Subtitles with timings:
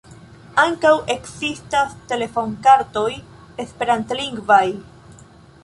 [0.61, 3.07] Ankaŭ ekzistas telefonkartoj
[3.65, 4.65] esperantlingvaj.